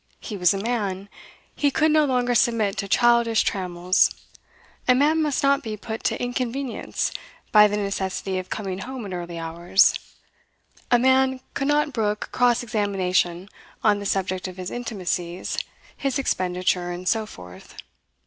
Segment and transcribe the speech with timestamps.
[0.19, 1.09] He was a man;
[1.55, 4.09] he could no longer submit to childish trammels.
[4.87, 7.11] A man must not be put to inconvenience
[7.51, 9.93] by the necessity of coming home at early hours.
[10.89, 13.47] A man could not brook cross examination
[13.83, 15.59] on the subject of his intimacies,
[15.95, 17.75] his expenditure, and so forth.